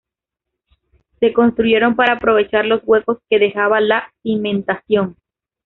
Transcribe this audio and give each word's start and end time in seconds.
Se 1.19 1.31
construyeron 1.31 1.95
para 1.95 2.13
aprovechar 2.13 2.65
los 2.65 2.81
huecos 2.85 3.19
que 3.29 3.37
dejaba 3.37 3.79
la 3.81 4.11
cimentación. 4.23 5.15